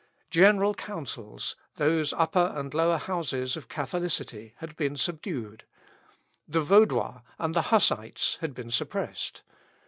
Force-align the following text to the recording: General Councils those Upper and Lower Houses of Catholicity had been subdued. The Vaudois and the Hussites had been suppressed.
General 0.31 0.73
Councils 0.73 1.55
those 1.75 2.11
Upper 2.11 2.51
and 2.55 2.73
Lower 2.73 2.97
Houses 2.97 3.55
of 3.55 3.67
Catholicity 3.69 4.55
had 4.57 4.75
been 4.75 4.97
subdued. 4.97 5.63
The 6.47 6.61
Vaudois 6.61 7.21
and 7.37 7.53
the 7.53 7.69
Hussites 7.71 8.37
had 8.41 8.55
been 8.55 8.71
suppressed. 8.71 9.43